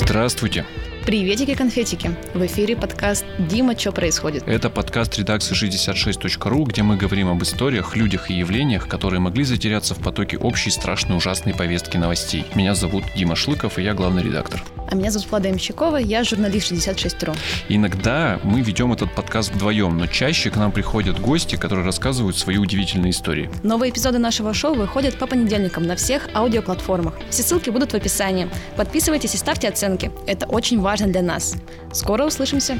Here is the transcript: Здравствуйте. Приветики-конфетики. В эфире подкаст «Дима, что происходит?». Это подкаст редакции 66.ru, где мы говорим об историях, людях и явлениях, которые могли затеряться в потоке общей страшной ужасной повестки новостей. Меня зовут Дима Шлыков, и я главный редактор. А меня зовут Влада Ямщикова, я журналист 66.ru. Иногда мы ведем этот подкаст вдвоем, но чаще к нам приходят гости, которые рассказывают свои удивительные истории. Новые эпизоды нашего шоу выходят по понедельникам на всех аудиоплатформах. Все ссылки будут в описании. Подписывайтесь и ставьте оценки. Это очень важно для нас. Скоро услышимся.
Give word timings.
Здравствуйте. 0.00 0.64
Приветики-конфетики. 1.06 2.12
В 2.32 2.46
эфире 2.46 2.76
подкаст 2.76 3.24
«Дима, 3.40 3.76
что 3.76 3.90
происходит?». 3.90 4.46
Это 4.46 4.70
подкаст 4.70 5.18
редакции 5.18 5.56
66.ru, 5.56 6.64
где 6.66 6.84
мы 6.84 6.96
говорим 6.96 7.28
об 7.28 7.42
историях, 7.42 7.96
людях 7.96 8.30
и 8.30 8.34
явлениях, 8.34 8.86
которые 8.86 9.18
могли 9.18 9.42
затеряться 9.42 9.96
в 9.96 9.98
потоке 9.98 10.38
общей 10.38 10.70
страшной 10.70 11.16
ужасной 11.16 11.52
повестки 11.52 11.96
новостей. 11.96 12.46
Меня 12.54 12.76
зовут 12.76 13.02
Дима 13.16 13.34
Шлыков, 13.34 13.80
и 13.80 13.82
я 13.82 13.92
главный 13.92 14.22
редактор. 14.22 14.62
А 14.90 14.94
меня 14.94 15.10
зовут 15.10 15.30
Влада 15.30 15.48
Ямщикова, 15.48 15.96
я 15.98 16.24
журналист 16.24 16.72
66.ru. 16.72 17.36
Иногда 17.68 18.40
мы 18.42 18.62
ведем 18.62 18.90
этот 18.90 19.14
подкаст 19.14 19.52
вдвоем, 19.52 19.98
но 19.98 20.06
чаще 20.06 20.50
к 20.50 20.56
нам 20.56 20.72
приходят 20.72 21.20
гости, 21.20 21.56
которые 21.56 21.84
рассказывают 21.84 22.38
свои 22.38 22.56
удивительные 22.56 23.10
истории. 23.10 23.50
Новые 23.62 23.90
эпизоды 23.90 24.18
нашего 24.18 24.54
шоу 24.54 24.74
выходят 24.74 25.18
по 25.18 25.26
понедельникам 25.26 25.82
на 25.82 25.94
всех 25.94 26.30
аудиоплатформах. 26.34 27.18
Все 27.28 27.42
ссылки 27.42 27.68
будут 27.68 27.92
в 27.92 27.96
описании. 27.96 28.48
Подписывайтесь 28.76 29.34
и 29.34 29.36
ставьте 29.36 29.68
оценки. 29.68 30.10
Это 30.26 30.46
очень 30.46 30.80
важно 30.80 31.08
для 31.08 31.20
нас. 31.22 31.54
Скоро 31.92 32.24
услышимся. 32.24 32.78